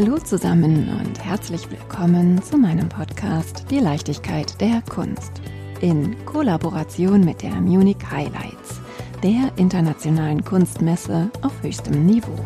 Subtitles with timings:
[0.00, 5.32] Hallo zusammen und herzlich willkommen zu meinem Podcast Die Leichtigkeit der Kunst
[5.80, 8.80] in Kollaboration mit der Munich Highlights,
[9.24, 12.38] der internationalen Kunstmesse auf höchstem Niveau.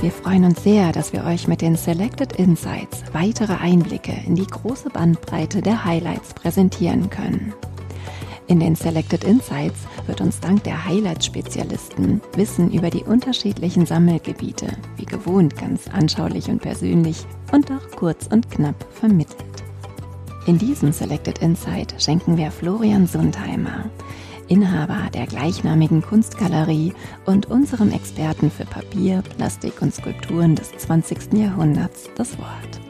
[0.00, 4.48] Wir freuen uns sehr, dass wir euch mit den Selected Insights weitere Einblicke in die
[4.48, 7.54] große Bandbreite der Highlights präsentieren können.
[8.50, 9.78] In den Selected Insights
[10.08, 16.60] wird uns dank der Highlight-Spezialisten Wissen über die unterschiedlichen Sammelgebiete, wie gewohnt ganz anschaulich und
[16.60, 19.44] persönlich und auch kurz und knapp vermittelt.
[20.46, 23.84] In diesem Selected Insight schenken wir Florian Sundheimer,
[24.48, 26.92] Inhaber der gleichnamigen Kunstgalerie
[27.26, 31.34] und unserem Experten für Papier, Plastik und Skulpturen des 20.
[31.34, 32.80] Jahrhunderts, das Wort.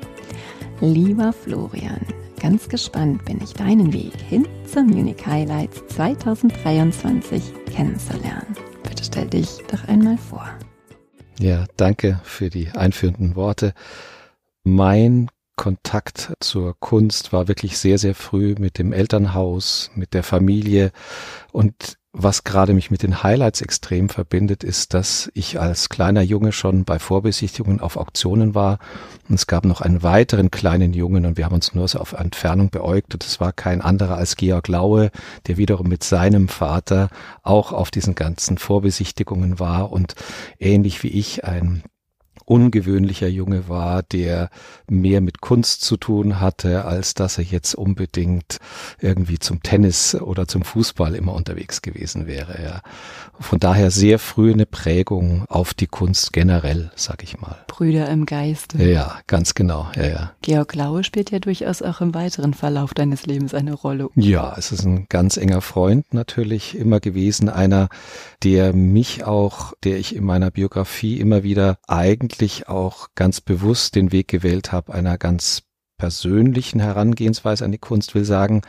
[0.81, 2.01] Lieber Florian,
[2.41, 7.43] Ganz gespannt bin ich, deinen Weg hin zum Munich Highlights 2023
[7.75, 8.55] kennenzulernen.
[8.85, 10.49] Bitte stell dich doch einmal vor.
[11.41, 13.75] Ja, danke für die einführenden Worte.
[14.63, 20.93] Mein Kontakt zur Kunst war wirklich sehr, sehr früh mit dem Elternhaus, mit der Familie
[21.51, 26.51] und was gerade mich mit den Highlights extrem verbindet, ist, dass ich als kleiner Junge
[26.51, 28.79] schon bei Vorbesichtigungen auf Auktionen war.
[29.29, 32.13] Und es gab noch einen weiteren kleinen Jungen und wir haben uns nur so auf
[32.13, 33.15] Entfernung beäugt.
[33.15, 35.11] Und es war kein anderer als Georg Laue,
[35.47, 37.11] der wiederum mit seinem Vater
[37.43, 40.15] auch auf diesen ganzen Vorbesichtigungen war und
[40.59, 41.85] ähnlich wie ich ein
[42.51, 44.51] ungewöhnlicher Junge war, der
[44.89, 48.59] mehr mit Kunst zu tun hatte, als dass er jetzt unbedingt
[49.01, 52.61] irgendwie zum Tennis oder zum Fußball immer unterwegs gewesen wäre.
[52.61, 52.83] Ja.
[53.39, 57.57] Von daher sehr früh eine Prägung auf die Kunst generell, sag ich mal.
[57.69, 58.83] Brüder im Geiste.
[58.83, 59.89] Ja, ganz genau.
[59.95, 60.33] Ja, ja.
[60.43, 64.09] Georg Laue spielt ja durchaus auch im weiteren Verlauf deines Lebens eine Rolle.
[64.17, 67.89] Ja, es ist ein ganz enger Freund natürlich immer gewesen, einer,
[68.43, 73.97] der mich auch, der ich in meiner Biografie immer wieder eigentlich wirklich auch ganz bewusst
[73.97, 75.63] den Weg gewählt habe, einer ganz
[75.99, 78.63] persönlichen Herangehensweise an die Kunst, will sagen,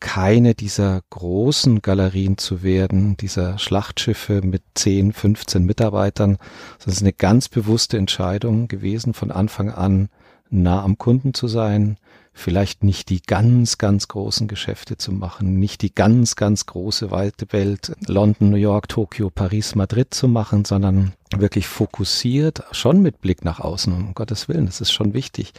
[0.00, 6.36] keine dieser großen Galerien zu werden, dieser Schlachtschiffe mit 10, 15 Mitarbeitern,
[6.78, 10.10] es ist eine ganz bewusste Entscheidung gewesen, von Anfang an
[10.50, 11.96] nah am Kunden zu sein,
[12.36, 17.46] vielleicht nicht die ganz, ganz großen Geschäfte zu machen, nicht die ganz, ganz große weite
[17.50, 23.42] Welt, London, New York, Tokio, Paris, Madrid zu machen, sondern wirklich fokussiert, schon mit Blick
[23.44, 25.54] nach außen, um Gottes Willen, das ist schon wichtig,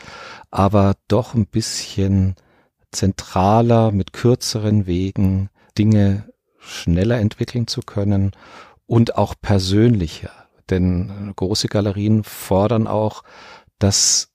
[0.51, 2.35] aber doch ein bisschen
[2.91, 5.49] zentraler, mit kürzeren Wegen
[5.79, 8.31] Dinge schneller entwickeln zu können
[8.85, 10.31] und auch persönlicher.
[10.69, 13.23] Denn große Galerien fordern auch,
[13.79, 14.29] dass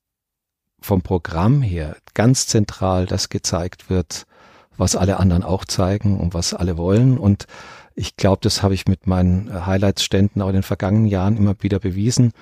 [0.83, 4.25] vom Programm her ganz zentral das gezeigt wird,
[4.77, 7.17] was alle anderen auch zeigen und was alle wollen.
[7.17, 7.47] Und
[7.95, 11.79] ich glaube, das habe ich mit meinen Highlights-Ständen auch in den vergangenen Jahren immer wieder
[11.79, 12.33] bewiesen.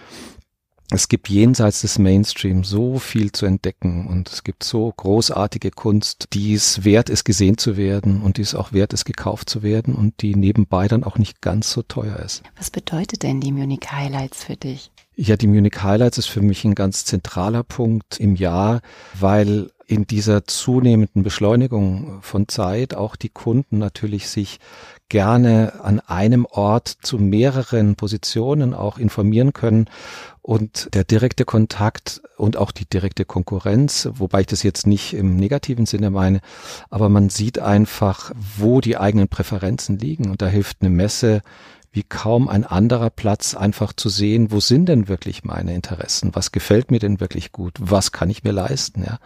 [0.93, 6.27] Es gibt jenseits des Mainstream so viel zu entdecken und es gibt so großartige Kunst,
[6.33, 9.63] die es wert ist, gesehen zu werden und die es auch wert ist, gekauft zu
[9.63, 12.43] werden und die nebenbei dann auch nicht ganz so teuer ist.
[12.57, 14.91] Was bedeutet denn die Munich Highlights für dich?
[15.15, 18.81] Ja, die Munich Highlights ist für mich ein ganz zentraler Punkt im Jahr,
[19.19, 24.61] weil in dieser zunehmenden Beschleunigung von Zeit auch die Kunden natürlich sich
[25.09, 29.89] gerne an einem Ort zu mehreren Positionen auch informieren können
[30.41, 35.35] und der direkte Kontakt und auch die direkte Konkurrenz, wobei ich das jetzt nicht im
[35.35, 36.39] negativen Sinne meine,
[36.89, 41.41] aber man sieht einfach, wo die eigenen Präferenzen liegen und da hilft eine Messe
[41.91, 46.33] wie kaum ein anderer Platz einfach zu sehen, wo sind denn wirklich meine Interessen?
[46.33, 47.73] Was gefällt mir denn wirklich gut?
[47.79, 49.03] Was kann ich mir leisten?
[49.03, 49.19] Ja.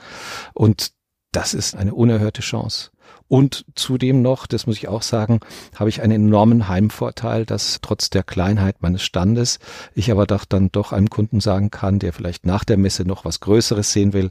[0.53, 0.91] Und
[1.31, 2.91] das ist eine unerhörte Chance.
[3.27, 5.39] Und zudem noch, das muss ich auch sagen,
[5.75, 9.57] habe ich einen enormen Heimvorteil, dass trotz der Kleinheit meines Standes
[9.95, 13.25] ich aber doch dann doch einem Kunden sagen kann, der vielleicht nach der Messe noch
[13.25, 14.29] was Größeres sehen will,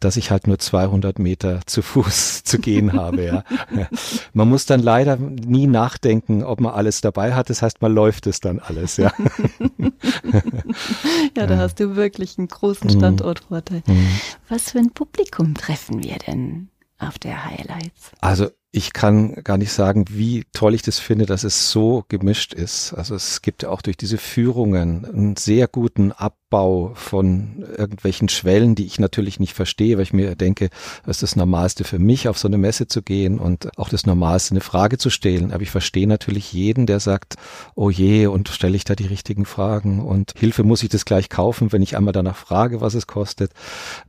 [0.00, 3.24] dass ich halt nur 200 Meter zu Fuß zu gehen habe.
[3.24, 3.44] Ja.
[4.32, 7.48] Man muss dann leider nie nachdenken, ob man alles dabei hat.
[7.48, 8.96] Das heißt, man läuft es dann alles.
[8.96, 9.12] Ja,
[11.36, 12.98] ja da hast du wirklich einen großen mhm.
[12.98, 13.82] Standortvorteil.
[13.86, 14.08] Mhm.
[14.48, 16.71] Was für ein Publikum treffen wir denn?
[17.02, 18.12] Auf der Highlights?
[18.20, 22.54] Also ich kann gar nicht sagen, wie toll ich das finde, dass es so gemischt
[22.54, 22.94] ist.
[22.94, 28.74] Also es gibt ja auch durch diese Führungen einen sehr guten Abbau von irgendwelchen Schwellen,
[28.74, 30.70] die ich natürlich nicht verstehe, weil ich mir denke,
[31.04, 34.06] es ist das Normalste für mich, auf so eine Messe zu gehen und auch das
[34.06, 35.52] Normalste, eine Frage zu stellen.
[35.52, 37.34] Aber ich verstehe natürlich jeden, der sagt,
[37.74, 41.28] oh je, und stelle ich da die richtigen Fragen und Hilfe muss ich das gleich
[41.28, 43.52] kaufen, wenn ich einmal danach frage, was es kostet.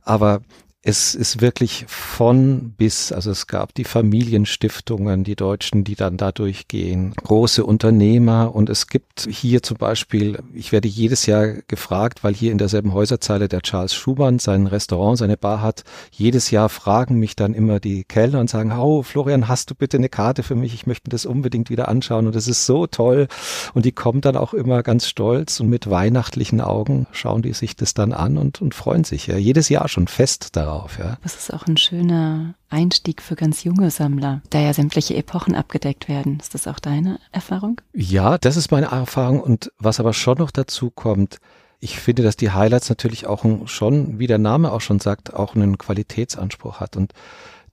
[0.00, 0.40] Aber
[0.86, 6.30] es ist wirklich von bis, also es gab die Familienstiftungen, die Deutschen, die dann da
[6.30, 12.34] durchgehen, große Unternehmer und es gibt hier zum Beispiel, ich werde jedes Jahr gefragt, weil
[12.34, 17.18] hier in derselben Häuserzeile der Charles Schumann sein Restaurant, seine Bar hat, jedes Jahr fragen
[17.18, 20.54] mich dann immer die Kellner und sagen, oh Florian, hast du bitte eine Karte für
[20.54, 20.74] mich?
[20.74, 23.28] Ich möchte das unbedingt wieder anschauen und es ist so toll.
[23.72, 27.74] Und die kommen dann auch immer ganz stolz und mit weihnachtlichen Augen schauen die sich
[27.74, 29.38] das dann an und, und freuen sich ja.
[29.38, 30.98] Jedes Jahr schon fest darauf drauf.
[30.98, 31.16] Ja.
[31.22, 36.08] Das ist auch ein schöner Einstieg für ganz junge Sammler, da ja sämtliche Epochen abgedeckt
[36.08, 36.38] werden.
[36.40, 37.80] Ist das auch deine Erfahrung?
[37.92, 39.40] Ja, das ist meine Erfahrung.
[39.40, 41.38] Und was aber schon noch dazu kommt,
[41.80, 45.54] ich finde, dass die Highlights natürlich auch schon, wie der Name auch schon sagt, auch
[45.54, 46.96] einen Qualitätsanspruch hat.
[46.96, 47.12] Und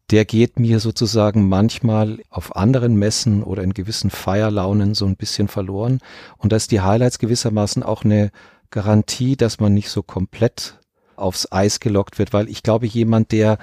[0.09, 5.47] der geht mir sozusagen manchmal auf anderen Messen oder in gewissen Feierlaunen so ein bisschen
[5.47, 5.99] verloren.
[6.37, 8.31] Und da ist die Highlights gewissermaßen auch eine
[8.69, 10.80] Garantie, dass man nicht so komplett
[11.21, 13.57] aufs Eis gelockt wird, weil ich glaube, jemand, der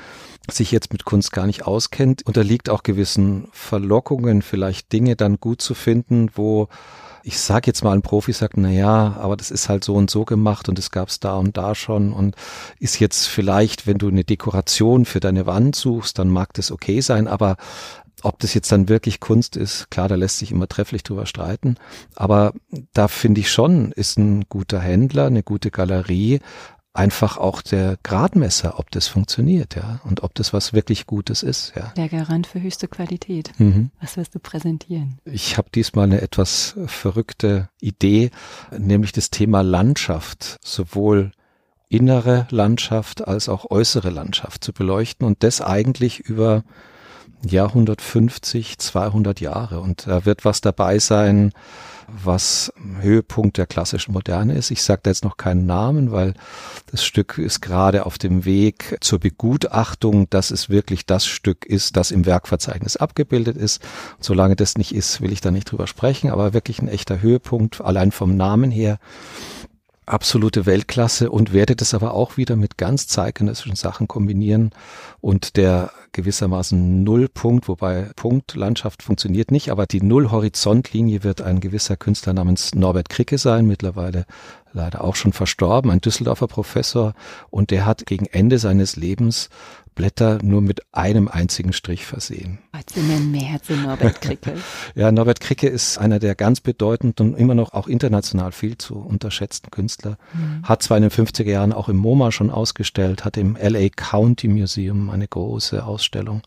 [0.50, 5.60] sich jetzt mit Kunst gar nicht auskennt, unterliegt auch gewissen Verlockungen, vielleicht Dinge dann gut
[5.60, 6.68] zu finden, wo
[7.24, 10.10] ich sag jetzt mal ein Profi sagt, na ja, aber das ist halt so und
[10.10, 12.36] so gemacht und es gab's da und da schon und
[12.78, 17.02] ist jetzt vielleicht, wenn du eine Dekoration für deine Wand suchst, dann mag das okay
[17.02, 17.56] sein, aber
[18.22, 21.76] ob das jetzt dann wirklich Kunst ist, klar, da lässt sich immer trefflich drüber streiten.
[22.16, 22.52] Aber
[22.92, 26.40] da finde ich schon, ist ein guter Händler, eine gute Galerie,
[26.94, 31.72] einfach auch der Gradmesser, ob das funktioniert, ja, und ob das was wirklich Gutes ist,
[31.76, 31.92] ja.
[31.96, 33.52] Der Garant für höchste Qualität.
[33.58, 33.90] Mhm.
[34.00, 35.18] Was wirst du präsentieren?
[35.24, 38.30] Ich habe diesmal eine etwas verrückte Idee,
[38.76, 41.32] nämlich das Thema Landschaft, sowohl
[41.88, 46.64] innere Landschaft als auch äußere Landschaft zu beleuchten und das eigentlich über
[47.42, 51.52] ja 150, 200 Jahre und da wird was dabei sein,
[52.08, 54.70] was Höhepunkt der klassischen Moderne ist.
[54.70, 56.34] Ich sage da jetzt noch keinen Namen, weil
[56.90, 61.96] das Stück ist gerade auf dem Weg zur Begutachtung, dass es wirklich das Stück ist,
[61.96, 63.82] das im Werkverzeichnis abgebildet ist.
[64.16, 67.20] Und solange das nicht ist, will ich da nicht drüber sprechen, aber wirklich ein echter
[67.20, 68.98] Höhepunkt, allein vom Namen her
[70.10, 74.70] absolute Weltklasse und werde das aber auch wieder mit ganz zeitgenössischen Sachen kombinieren.
[75.20, 82.32] Und der gewissermaßen Nullpunkt, wobei Punktlandschaft funktioniert nicht, aber die Null-Horizontlinie wird ein gewisser Künstler
[82.32, 84.24] namens Norbert Kricke sein, mittlerweile
[84.72, 87.14] leider auch schon verstorben, ein Düsseldorfer Professor
[87.50, 89.48] und der hat gegen Ende seines Lebens
[89.98, 92.60] Blätter nur mit einem einzigen Strich versehen.
[92.88, 94.54] Sie nennen mehr zu Norbert Kricke.
[94.94, 98.96] ja, Norbert Kricke ist einer der ganz bedeutenden und immer noch auch international viel zu
[98.96, 100.16] unterschätzten Künstler.
[100.32, 100.62] Mhm.
[100.62, 104.46] Hat zwar in den 50er Jahren auch im MoMA schon ausgestellt, hat im LA County
[104.46, 106.42] Museum eine große Ausstellung.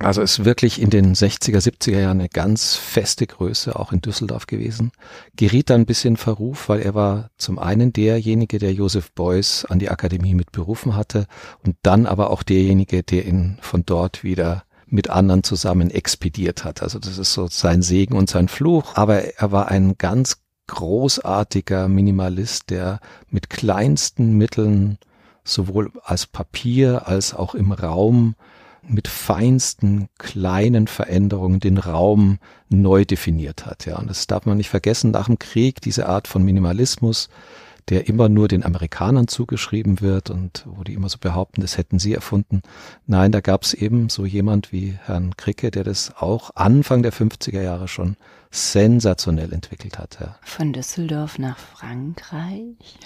[0.00, 4.46] Also ist wirklich in den 60er, 70er Jahren eine ganz feste Größe, auch in Düsseldorf
[4.46, 4.90] gewesen.
[5.36, 9.78] Geriet dann ein bisschen Verruf, weil er war zum einen derjenige, der Joseph Beuys an
[9.78, 11.26] die Akademie mit berufen hatte
[11.64, 16.82] und dann aber auch derjenige, der ihn von dort wieder mit anderen zusammen expediert hat.
[16.82, 18.96] Also das ist so sein Segen und sein Fluch.
[18.96, 24.98] Aber er war ein ganz großartiger Minimalist, der mit kleinsten Mitteln
[25.44, 28.34] sowohl als Papier als auch im Raum
[28.88, 32.38] mit feinsten kleinen Veränderungen den Raum
[32.68, 33.86] neu definiert hat.
[33.86, 35.10] Ja, und das darf man nicht vergessen.
[35.10, 37.28] Nach dem Krieg diese Art von Minimalismus,
[37.88, 41.98] der immer nur den Amerikanern zugeschrieben wird und wo die immer so behaupten, das hätten
[41.98, 42.62] sie erfunden.
[43.06, 47.12] Nein, da gab es eben so jemand wie Herrn Kricke, der das auch Anfang der
[47.12, 48.16] 50er Jahre schon
[48.50, 50.18] sensationell entwickelt hat.
[50.20, 50.36] Ja.
[50.42, 52.98] Von Düsseldorf nach Frankreich.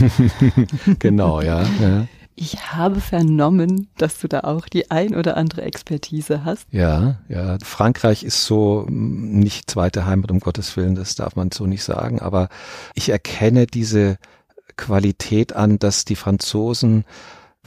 [0.98, 1.64] genau, ja.
[1.80, 2.06] ja.
[2.34, 6.66] Ich habe vernommen, dass du da auch die ein oder andere Expertise hast.
[6.70, 7.58] Ja, ja.
[7.62, 11.84] Frankreich ist so mm, nicht zweite Heimat, um Gottes Willen, das darf man so nicht
[11.84, 12.20] sagen.
[12.20, 12.48] Aber
[12.94, 14.18] ich erkenne diese
[14.76, 17.04] Qualität an, dass die Franzosen,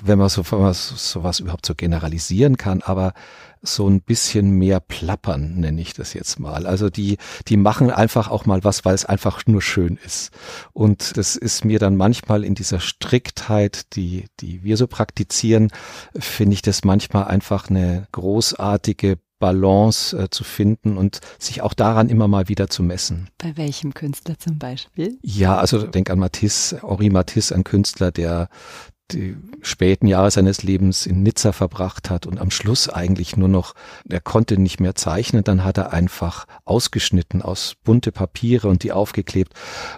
[0.01, 3.13] wenn man so, sowas überhaupt so generalisieren kann, aber
[3.61, 6.67] so ein bisschen mehr plappern, nenne ich das jetzt mal.
[6.67, 10.31] Also die, die machen einfach auch mal was, weil es einfach nur schön ist.
[10.73, 15.71] Und das ist mir dann manchmal in dieser Striktheit, die, die wir so praktizieren,
[16.17, 22.09] finde ich das manchmal einfach eine großartige Balance äh, zu finden und sich auch daran
[22.09, 23.29] immer mal wieder zu messen.
[23.37, 25.19] Bei welchem Künstler zum Beispiel?
[25.21, 28.49] Ja, also denk an Matisse, Henri Matisse, ein Künstler, der
[29.11, 33.73] die späten Jahre seines Lebens in Nizza verbracht hat und am Schluss eigentlich nur noch,
[34.09, 38.91] er konnte nicht mehr zeichnen, dann hat er einfach ausgeschnitten aus bunte Papiere und die
[38.91, 39.53] aufgeklebt.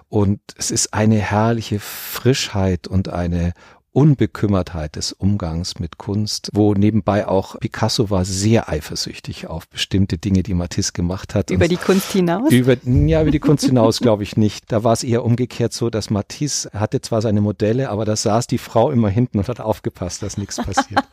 [0.10, 3.54] Und es ist eine herrliche Frischheit und eine
[3.98, 10.44] Unbekümmertheit des Umgangs mit Kunst, wo nebenbei auch Picasso war sehr eifersüchtig auf bestimmte Dinge,
[10.44, 11.50] die Matisse gemacht hat.
[11.50, 12.52] Über die Kunst hinaus?
[12.52, 14.72] Über, ja, über die Kunst hinaus glaube ich nicht.
[14.72, 18.46] Da war es eher umgekehrt so, dass Matisse hatte zwar seine Modelle, aber da saß
[18.46, 21.04] die Frau immer hinten und hat aufgepasst, dass nichts passiert.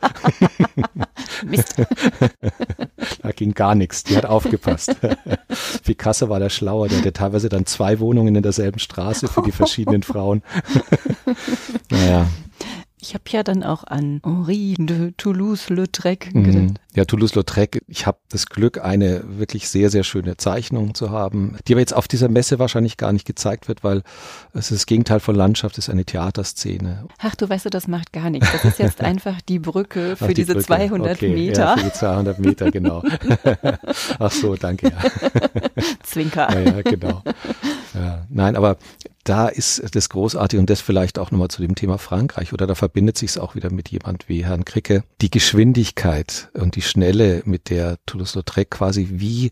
[1.43, 1.77] Mist.
[3.23, 4.95] da ging gar nichts, die hat aufgepasst.
[5.83, 9.51] Picasso war der Schlauer, der hatte teilweise dann zwei Wohnungen in derselben Straße für die
[9.51, 10.43] verschiedenen Frauen.
[11.89, 12.27] naja.
[13.07, 16.43] Ich habe ja dann auch an Henri de Toulouse-Lautrec mhm.
[16.43, 16.81] gedacht.
[16.95, 17.83] Ja, Toulouse-Lautrec.
[17.87, 21.93] Ich habe das Glück, eine wirklich sehr, sehr schöne Zeichnung zu haben, die aber jetzt
[21.93, 24.01] auf dieser Messe wahrscheinlich gar nicht gezeigt wird, weil
[24.53, 27.05] es ist das Gegenteil von Landschaft, es ist eine Theaterszene.
[27.19, 28.51] Ach, du weißt du, das macht gar nichts.
[28.51, 30.65] Das ist jetzt einfach die Brücke für Ach, die diese Brücke.
[30.65, 31.29] 200 okay.
[31.31, 31.61] Meter.
[31.61, 33.03] Ja, für die 200 Meter, genau.
[34.19, 34.87] Ach so, danke.
[34.87, 34.97] Ja.
[36.01, 36.51] Zwinker.
[36.51, 37.21] Ja, ja, genau.
[37.93, 38.77] Ja, nein, aber
[39.25, 42.75] da ist das großartig und das vielleicht auch nochmal zu dem Thema Frankreich oder da
[42.75, 45.03] verbindet sich es auch wieder mit jemand wie Herrn Kricke.
[45.19, 49.51] Die Geschwindigkeit und die Schnelle, mit der Toulouse-Lautrec quasi wie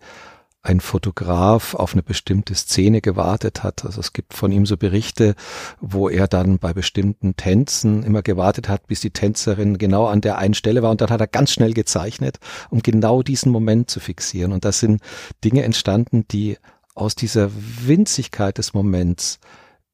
[0.61, 3.83] ein Fotograf auf eine bestimmte Szene gewartet hat.
[3.83, 5.35] Also es gibt von ihm so Berichte,
[5.81, 10.37] wo er dann bei bestimmten Tänzen immer gewartet hat, bis die Tänzerin genau an der
[10.37, 12.39] einen Stelle war und dann hat er ganz schnell gezeichnet,
[12.69, 14.53] um genau diesen Moment zu fixieren.
[14.53, 15.01] Und das sind
[15.43, 16.57] Dinge entstanden, die
[16.95, 19.39] aus dieser Winzigkeit des Moments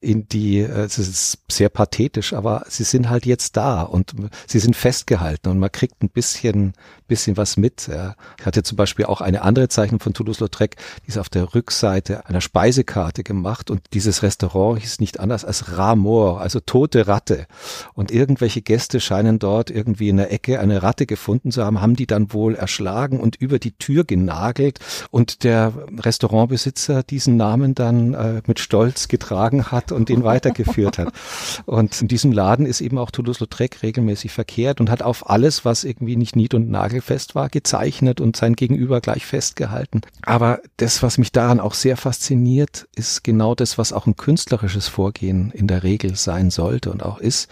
[0.01, 4.13] in die, äh, es ist sehr pathetisch, aber sie sind halt jetzt da und
[4.47, 6.73] sie sind festgehalten und man kriegt ein bisschen,
[7.07, 7.87] bisschen was mit.
[7.87, 8.15] Ja.
[8.39, 12.25] Ich hatte zum Beispiel auch eine andere Zeichnung von Toulouse-Lautrec, die ist auf der Rückseite
[12.27, 17.45] einer Speisekarte gemacht und dieses Restaurant hieß nicht anders als Ramor, also tote Ratte.
[17.93, 21.97] Und irgendwelche Gäste scheinen dort irgendwie in der Ecke eine Ratte gefunden zu haben, haben
[21.97, 24.79] die dann wohl erschlagen und über die Tür genagelt
[25.11, 31.13] und der Restaurantbesitzer diesen Namen dann äh, mit Stolz getragen hat und den weitergeführt hat.
[31.65, 35.83] Und in diesem Laden ist eben auch Toulouse-Lautrec regelmäßig verkehrt und hat auf alles, was
[35.83, 40.01] irgendwie nicht nied- und nagelfest war, gezeichnet und sein Gegenüber gleich festgehalten.
[40.23, 44.87] Aber das, was mich daran auch sehr fasziniert, ist genau das, was auch ein künstlerisches
[44.87, 47.49] Vorgehen in der Regel sein sollte und auch ist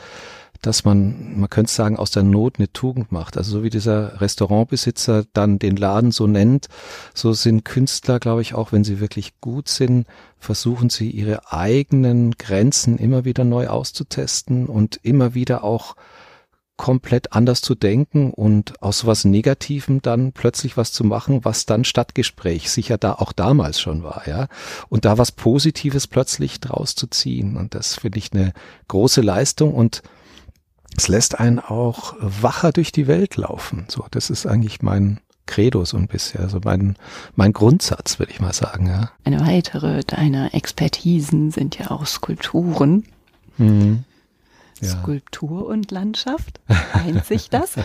[0.62, 3.38] dass man, man könnte sagen, aus der Not eine Tugend macht.
[3.38, 6.68] Also so wie dieser Restaurantbesitzer dann den Laden so nennt,
[7.14, 10.08] so sind Künstler, glaube ich, auch wenn sie wirklich gut sind,
[10.40, 15.96] versuchen sie ihre eigenen Grenzen immer wieder neu auszutesten und immer wieder auch
[16.78, 21.84] komplett anders zu denken und aus was Negativem dann plötzlich was zu machen, was dann
[21.84, 24.48] Stadtgespräch sicher da auch damals schon war, ja.
[24.88, 27.58] Und da was Positives plötzlich draus zu ziehen.
[27.58, 28.54] Und das finde ich eine
[28.88, 30.04] große Leistung und
[30.98, 33.86] es lässt einen auch wacher durch die Welt laufen.
[33.88, 36.98] So, das ist eigentlich mein Credo so ein bisschen, also mein,
[37.36, 38.88] mein Grundsatz, würde ich mal sagen.
[38.88, 39.12] Ja.
[39.24, 43.06] Eine weitere deiner Expertisen sind ja auch Skulpturen.
[43.58, 44.04] Mhm.
[44.82, 44.90] Ja.
[44.90, 46.60] Skulptur und Landschaft?
[46.94, 47.76] Eint sich das?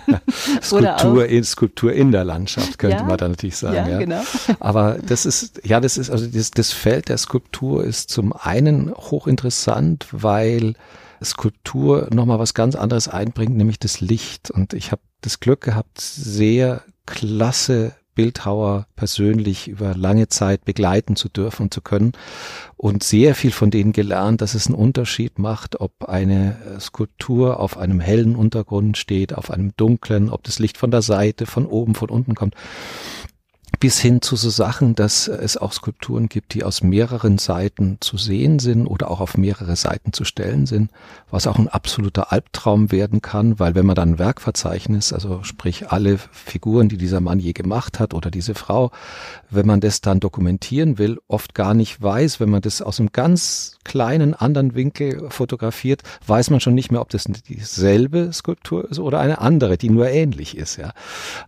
[0.62, 3.74] Skulptur, in, Skulptur in der Landschaft, könnte ja, man da natürlich sagen.
[3.74, 4.22] Ja, ja, genau.
[4.60, 8.92] Aber das ist, ja, das ist, also das, das Feld der Skulptur ist zum einen
[8.94, 10.74] hochinteressant, weil
[11.22, 14.50] Skulptur nochmal was ganz anderes einbringt, nämlich das Licht.
[14.50, 21.28] Und ich habe das Glück gehabt, sehr klasse Bildhauer persönlich über lange Zeit begleiten zu
[21.28, 22.14] dürfen und zu können
[22.76, 27.78] und sehr viel von denen gelernt, dass es einen Unterschied macht, ob eine Skulptur auf
[27.78, 31.94] einem hellen Untergrund steht, auf einem dunklen, ob das Licht von der Seite, von oben,
[31.94, 32.56] von unten kommt
[33.80, 38.16] bis hin zu so Sachen, dass es auch Skulpturen gibt, die aus mehreren Seiten zu
[38.16, 40.90] sehen sind oder auch auf mehrere Seiten zu stellen sind,
[41.30, 45.92] was auch ein absoluter Albtraum werden kann, weil wenn man dann ein Werkverzeichnis, also sprich
[45.92, 48.90] alle Figuren, die dieser Mann je gemacht hat oder diese Frau,
[49.50, 53.12] wenn man das dann dokumentieren will, oft gar nicht weiß, wenn man das aus einem
[53.12, 58.98] ganz kleinen anderen Winkel fotografiert, weiß man schon nicht mehr, ob das dieselbe Skulptur ist
[58.98, 60.92] oder eine andere, die nur ähnlich ist, ja.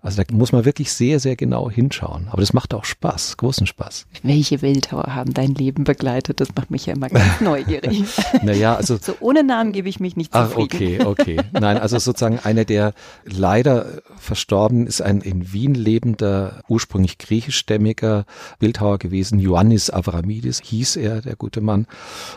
[0.01, 2.33] Also da muss man wirklich sehr, sehr genau hinschauen anschauen.
[2.33, 4.07] Aber das macht auch Spaß, großen Spaß.
[4.23, 6.41] Welche Bildhauer haben dein Leben begleitet?
[6.41, 8.05] Das macht mich ja immer ganz neugierig.
[8.43, 8.99] naja, also.
[9.01, 11.01] So ohne Namen gebe ich mich nicht zufrieden.
[11.01, 11.41] Ach, okay, okay.
[11.53, 18.25] Nein, also sozusagen einer, der leider verstorben ist, ein in Wien lebender, ursprünglich griechischstämmiger
[18.59, 19.39] Bildhauer gewesen.
[19.39, 21.87] Ioannis Avramidis hieß er, der gute Mann.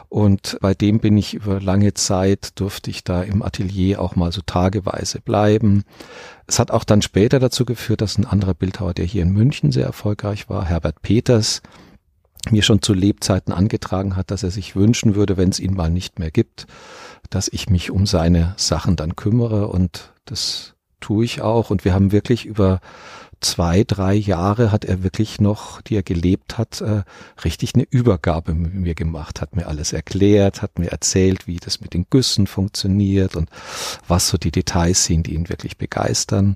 [0.09, 4.31] Und bei dem bin ich über lange Zeit, durfte ich da im Atelier auch mal
[4.31, 5.83] so tageweise bleiben.
[6.53, 9.72] Es hat auch dann später dazu geführt, dass ein anderer Bildhauer, der hier in München
[9.72, 11.63] sehr erfolgreich war, Herbert Peters,
[12.51, 15.89] mir schon zu Lebzeiten angetragen hat, dass er sich wünschen würde, wenn es ihn mal
[15.89, 16.67] nicht mehr gibt,
[17.31, 21.72] dass ich mich um seine Sachen dann kümmere und das tue ich auch.
[21.72, 22.81] Und wir haben wirklich über
[23.43, 27.03] zwei, drei Jahre hat er wirklich noch, die er gelebt hat, äh,
[27.43, 31.81] richtig eine Übergabe mit mir gemacht, hat mir alles erklärt, hat mir erzählt, wie das
[31.81, 33.50] mit den Güssen funktioniert und
[34.07, 36.55] was so die Details sind, die ihn wirklich begeistern.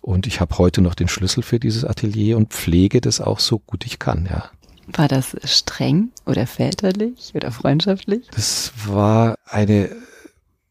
[0.00, 3.58] Und ich habe heute noch den Schlüssel für dieses Atelier und pflege das auch so
[3.60, 4.50] gut ich kann, ja.
[4.88, 8.26] War das streng oder väterlich oder freundschaftlich?
[8.34, 9.90] Das war eine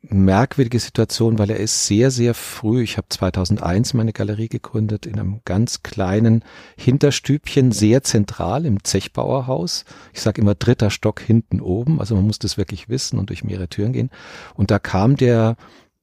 [0.04, 5.20] merkwürdige Situation, weil er ist sehr, sehr früh, ich habe 2001 meine Galerie gegründet, in
[5.20, 6.44] einem ganz kleinen
[6.76, 9.86] Hinterstübchen, sehr zentral im Zechbauerhaus.
[10.14, 13.44] Ich sage immer dritter Stock hinten oben, also man muss das wirklich wissen und durch
[13.44, 14.10] mehrere Türen gehen.
[14.56, 15.56] Und da kam der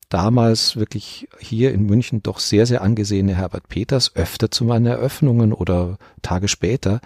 [0.09, 5.53] damals wirklich hier in München doch sehr, sehr angesehene Herbert Peters öfter zu meinen Eröffnungen
[5.53, 7.01] oder Tage später.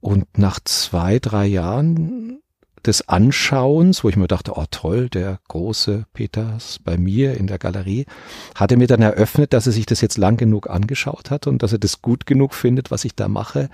[0.00, 2.40] Und nach zwei, drei Jahren
[2.86, 7.58] des Anschauens, wo ich mir dachte, oh toll, der große Peters bei mir in der
[7.58, 8.06] Galerie,
[8.54, 11.62] hat er mir dann eröffnet, dass er sich das jetzt lang genug angeschaut hat und
[11.62, 13.68] dass er das gut genug findet, was ich da mache.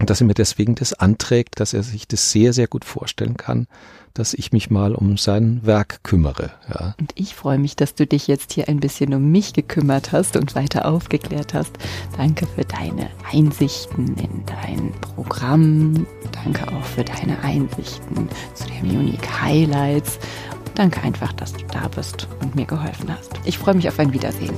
[0.00, 3.36] Und dass er mir deswegen das anträgt, dass er sich das sehr, sehr gut vorstellen
[3.36, 3.68] kann,
[4.12, 6.52] dass ich mich mal um sein Werk kümmere.
[6.68, 6.94] Ja.
[6.98, 10.36] Und ich freue mich, dass du dich jetzt hier ein bisschen um mich gekümmert hast
[10.36, 11.72] und weiter aufgeklärt hast.
[12.16, 16.06] Danke für deine Einsichten in dein Programm.
[16.32, 20.18] Danke auch für deine Einsichten zu den Unique Highlights.
[20.74, 23.32] Danke einfach, dass du da bist und mir geholfen hast.
[23.44, 24.54] Ich freue mich auf ein Wiedersehen.